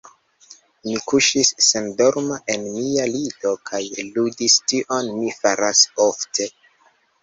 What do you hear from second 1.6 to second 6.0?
sendorma en mia lito kaj ludis; tion mi faras